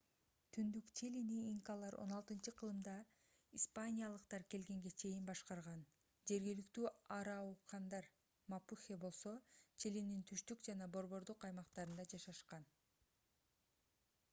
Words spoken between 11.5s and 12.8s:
аймактарында жашашкан